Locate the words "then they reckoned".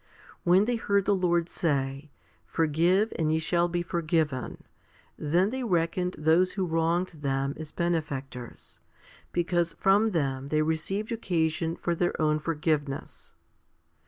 5.27-6.15